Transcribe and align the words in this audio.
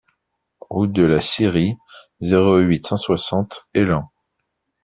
Route 0.71 0.93
de 0.93 1.03
la 1.03 1.21
Scierie, 1.21 1.77
zéro 2.21 2.57
huit, 2.57 2.87
cent 2.87 2.97
soixante 2.97 3.67
Élan 3.75 4.09